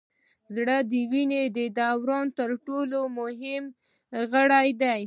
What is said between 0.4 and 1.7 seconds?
زړه د وینې د